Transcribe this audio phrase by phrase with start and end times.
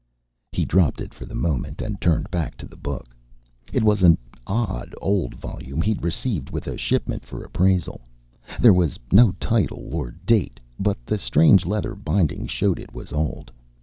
[0.51, 3.05] He dropped it for the moment and turned back to the book.
[3.71, 8.01] It was an odd old volume he'd received with a shipment for appraisal.
[8.59, 13.51] There was no title or date, but the strange leather binding showed it was old.